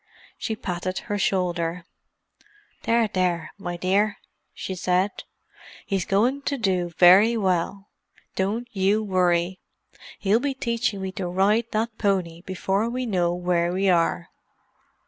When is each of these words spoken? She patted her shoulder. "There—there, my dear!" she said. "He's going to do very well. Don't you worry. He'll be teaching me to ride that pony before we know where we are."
She 0.35 0.55
patted 0.55 0.97
her 0.97 1.19
shoulder. 1.19 1.85
"There—there, 2.85 3.51
my 3.59 3.77
dear!" 3.77 4.17
she 4.51 4.73
said. 4.73 5.11
"He's 5.85 6.05
going 6.05 6.41
to 6.41 6.57
do 6.57 6.89
very 6.97 7.37
well. 7.37 7.87
Don't 8.35 8.67
you 8.75 9.03
worry. 9.03 9.59
He'll 10.17 10.39
be 10.39 10.55
teaching 10.55 11.03
me 11.03 11.11
to 11.11 11.27
ride 11.27 11.65
that 11.73 11.99
pony 11.99 12.41
before 12.41 12.89
we 12.89 13.05
know 13.05 13.31
where 13.35 13.71
we 13.71 13.89
are." 13.91 14.29